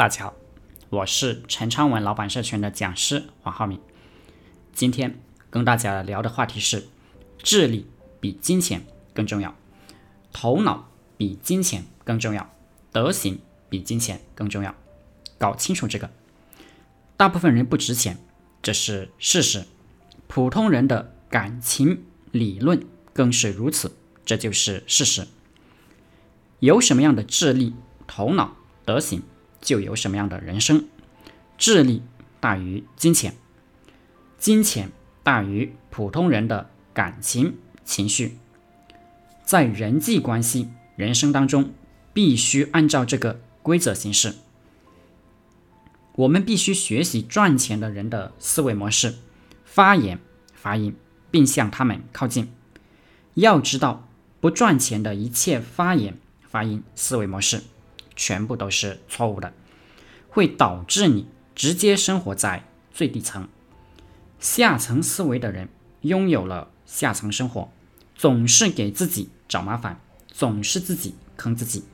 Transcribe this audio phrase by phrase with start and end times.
[0.00, 0.34] 大家好，
[0.88, 3.78] 我是陈昌文老板社群的讲师黄浩明。
[4.72, 5.20] 今天
[5.50, 6.88] 跟大家聊的话题是：
[7.42, 7.86] 智力
[8.18, 9.54] 比金钱更重要，
[10.32, 12.50] 头脑比金钱更重要，
[12.90, 14.74] 德行比金钱更重要。
[15.36, 16.08] 搞清楚这个，
[17.18, 18.16] 大部分人不值钱，
[18.62, 19.66] 这是事实。
[20.26, 23.94] 普通人的感情理论更是如此，
[24.24, 25.28] 这就是事实。
[26.60, 27.74] 有什么样的智力、
[28.06, 28.56] 头脑、
[28.86, 29.22] 德行？
[29.60, 30.88] 就有什么样的人生，
[31.58, 32.02] 智力
[32.40, 33.34] 大于金钱，
[34.38, 34.90] 金钱
[35.22, 38.38] 大于普通人的感情情绪，
[39.44, 41.72] 在人际关系人生当中，
[42.12, 44.34] 必须按照这个规则行事。
[46.16, 49.14] 我们必须学习赚钱的人的思维模式，
[49.64, 50.18] 发言
[50.54, 50.94] 发音，
[51.30, 52.52] 并向他们靠近。
[53.34, 54.08] 要知道，
[54.40, 57.62] 不赚钱的一切发言发音思维模式。
[58.16, 59.52] 全部都是错误的，
[60.28, 63.48] 会导致你直接生活在最底层、
[64.38, 65.68] 下层思维的人
[66.02, 67.70] 拥有了下层生活，
[68.14, 71.84] 总是给自己找麻烦，总是自己坑自己。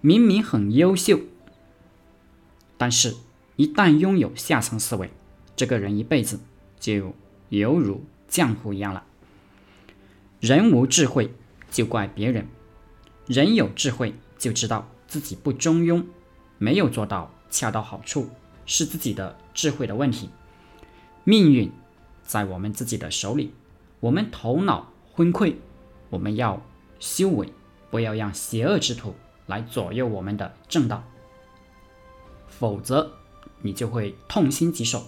[0.00, 1.20] 明明很优秀，
[2.78, 3.16] 但是
[3.56, 5.10] 一旦拥有下层思维，
[5.54, 6.40] 这个人一辈子
[6.78, 7.14] 就
[7.50, 9.04] 犹如浆糊一样了。
[10.40, 11.34] 人无智慧
[11.70, 12.48] 就怪别人，
[13.26, 14.88] 人有智慧就知道。
[15.10, 16.04] 自己不中庸，
[16.56, 18.30] 没有做到恰到好处，
[18.64, 20.30] 是自己的智慧的问题。
[21.24, 21.72] 命运
[22.22, 23.52] 在我们自己的手里，
[23.98, 25.56] 我们头脑昏聩，
[26.10, 26.62] 我们要
[27.00, 27.52] 修为，
[27.90, 29.16] 不要让邪恶之徒
[29.46, 31.02] 来左右我们的正道，
[32.46, 33.14] 否则
[33.62, 35.02] 你就会痛心疾首。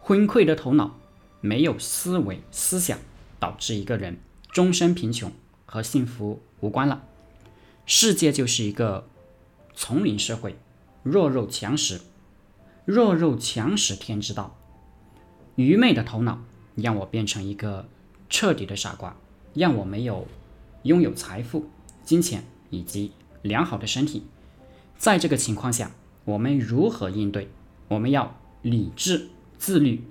[0.00, 0.98] 昏聩的头脑，
[1.40, 2.98] 没有思维思想，
[3.38, 4.18] 导致一个人
[4.50, 5.30] 终身贫穷
[5.66, 7.04] 和幸福无关了。
[7.86, 9.06] 世界就是一个
[9.74, 10.56] 丛林社会，
[11.02, 12.00] 弱肉强食，
[12.86, 14.56] 弱肉强食天之道。
[15.56, 16.42] 愚昧的头脑
[16.74, 17.86] 让我变成一个
[18.30, 19.14] 彻底的傻瓜，
[19.52, 20.26] 让我没有
[20.84, 21.66] 拥有财富、
[22.02, 24.24] 金钱以及良好的身体。
[24.96, 25.90] 在这个情况下，
[26.24, 27.50] 我们如何应对？
[27.88, 30.02] 我们要理智、自律，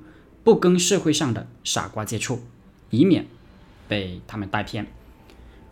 [0.43, 2.43] 不跟社会上的傻瓜接触，
[2.91, 3.25] 以免
[3.87, 4.85] 被他们带偏。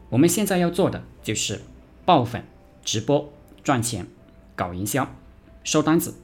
[0.10, 1.62] 我们现在要做的就是。
[2.06, 2.44] 爆粉、
[2.84, 3.32] 直播
[3.64, 4.08] 赚钱、
[4.56, 5.08] 搞营销、
[5.64, 6.16] 收单子，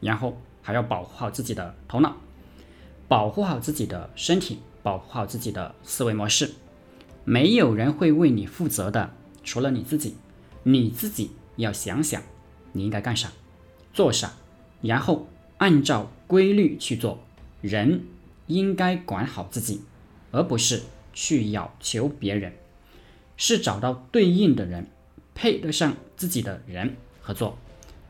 [0.00, 2.16] 然后还要保护好自己的头脑，
[3.06, 6.52] 保护好自己的身体，保护好自己的思维模式。
[7.24, 9.10] 没有人会为你负责的，
[9.44, 10.16] 除了你自己。
[10.64, 12.20] 你自己要想想
[12.72, 13.30] 你应该干啥、
[13.94, 14.32] 做啥，
[14.82, 17.20] 然后按照规律去做。
[17.62, 18.04] 人
[18.48, 19.82] 应该管好自己，
[20.30, 20.82] 而不是
[21.14, 22.52] 去要求别人。
[23.38, 24.88] 是找到对应的人，
[25.32, 27.56] 配得上自己的人合作，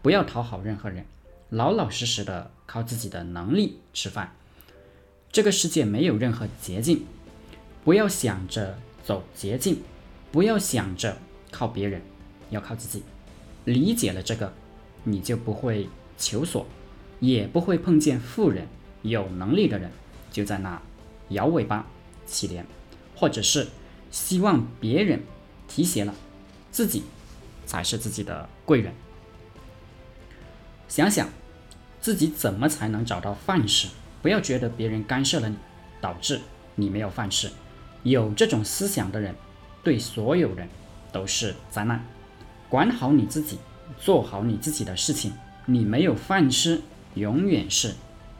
[0.00, 1.04] 不要讨好任何人，
[1.50, 4.34] 老老实实的靠自己的能力吃饭。
[5.30, 7.04] 这个世界没有任何捷径，
[7.84, 9.82] 不要想着走捷径，
[10.32, 11.18] 不要想着
[11.50, 12.00] 靠别人，
[12.48, 13.04] 要靠自己。
[13.66, 14.54] 理解了这个，
[15.04, 16.66] 你就不会求索，
[17.20, 18.66] 也不会碰见富人、
[19.02, 19.90] 有能力的人
[20.32, 20.80] 就在那
[21.28, 21.86] 摇尾巴、
[22.24, 22.64] 乞怜，
[23.14, 23.68] 或者是。
[24.10, 25.22] 希望别人
[25.66, 26.14] 提携了，
[26.70, 27.04] 自己
[27.66, 28.92] 才是自己的贵人。
[30.88, 31.28] 想想
[32.00, 33.88] 自己怎么才能找到饭吃，
[34.22, 35.56] 不要觉得别人干涉了你，
[36.00, 36.40] 导致
[36.76, 37.50] 你没有饭吃。
[38.02, 39.34] 有这种思想的人，
[39.82, 40.68] 对所有人
[41.12, 42.04] 都是灾难。
[42.68, 43.58] 管好你自己，
[43.98, 45.32] 做好你自己的事情。
[45.66, 46.80] 你没有饭吃，
[47.14, 47.94] 永远是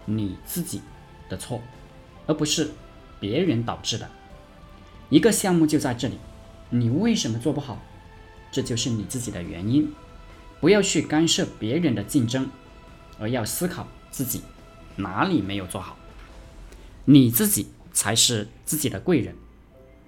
[0.07, 0.81] 你自己
[1.29, 1.61] 的错，
[2.27, 2.71] 而不是
[3.21, 4.09] 别人导致的。
[5.11, 6.19] 一个项目就在这里，
[6.71, 7.81] 你为什么做不好？
[8.51, 9.93] 这就是你自己的原因。
[10.61, 12.49] 不要去干涉别人的竞争，
[13.19, 14.43] 而要思考自己
[14.97, 15.97] 哪里没有做好。
[17.05, 19.35] 你自己才是自己的贵人。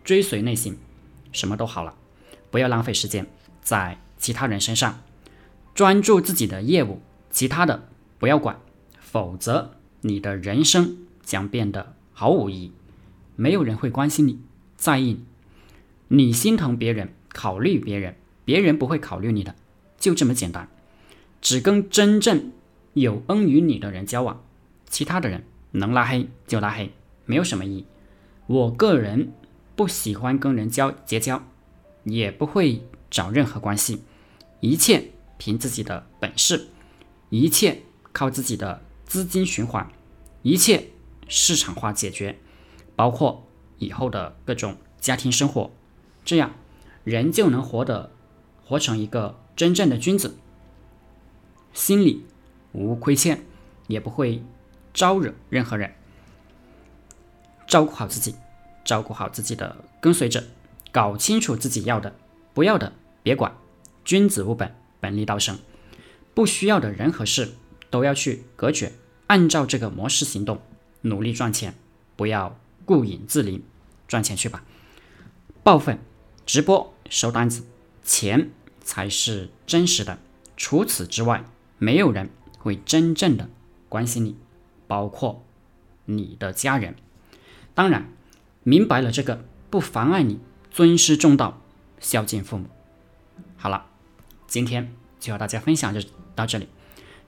[0.03, 0.77] 追随内心，
[1.31, 1.95] 什么都好了。
[2.51, 3.27] 不要浪费时间
[3.63, 5.03] 在其他人身上，
[5.75, 7.01] 专注自己的业务，
[7.31, 7.89] 其他的
[8.19, 8.59] 不要管，
[8.99, 12.73] 否则你的人生将变得毫无意义。
[13.37, 14.41] 没有人会关心你。
[14.81, 15.21] 在意
[16.09, 18.17] 你心疼别人，考虑别人，
[18.47, 19.55] 别人不会考虑你的，
[19.99, 20.71] 就这么简单。
[21.43, 22.51] 只跟真正
[22.95, 24.43] 有恩于你的人交往，
[24.89, 26.93] 其他的人能拉黑就拉黑，
[27.27, 27.87] 没有什么意义。
[28.47, 29.35] 我个人
[29.77, 31.45] 不喜欢跟人交结交，
[32.05, 34.01] 也不会找任何关系，
[34.61, 36.69] 一切凭自己的本事，
[37.29, 39.93] 一切靠自己的资金循环，
[40.41, 40.89] 一切
[41.29, 42.39] 市场化解决，
[42.97, 43.47] 包括。
[43.81, 45.73] 以后的各种家庭生活，
[46.25, 46.53] 这样
[47.03, 48.13] 人就能活得
[48.65, 50.37] 活成一个真正的君子，
[51.73, 52.25] 心里
[52.71, 53.43] 无亏欠，
[53.89, 54.45] 也不会
[54.95, 55.93] 招惹任何人。
[57.67, 58.35] 照顾好自己，
[58.85, 60.45] 照顾好自己的跟随者，
[60.93, 62.15] 搞清楚自己要的、
[62.53, 62.93] 不要的，
[63.23, 63.53] 别管。
[64.05, 65.59] 君子务本，本立道生。
[66.35, 67.55] 不需要的人和事
[67.91, 68.93] 都要去隔绝，
[69.27, 70.61] 按照这个模式行动，
[71.03, 71.75] 努力赚钱，
[72.17, 73.61] 不要顾影自怜，
[74.11, 74.65] 赚钱去吧。
[75.63, 76.01] 报粉、
[76.45, 77.65] 直播、收单子，
[78.03, 78.51] 钱
[78.83, 80.19] 才是真实的。
[80.57, 81.45] 除此之外，
[81.79, 82.29] 没有人
[82.59, 83.49] 会真正的
[83.89, 84.37] 关心你，
[84.89, 85.45] 包括
[86.07, 86.97] 你的家人。
[87.73, 88.09] 当然，
[88.65, 90.41] 明白了这个，不妨碍你
[90.73, 91.63] 尊师重道，
[92.01, 92.67] 孝敬父母。
[93.57, 93.87] 好了，
[94.49, 96.01] 今天就和大家分享就
[96.35, 96.69] 到这里。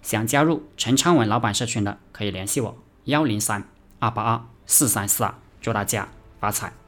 [0.03, 3.69] 想加入陈昌文老板社群的，可以联系我：幺零三
[4.01, 5.33] 二八二四三四二。
[5.61, 6.09] 祝大家
[6.43, 6.82] 发财！